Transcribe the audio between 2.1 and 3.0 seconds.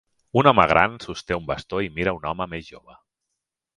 un home més jove.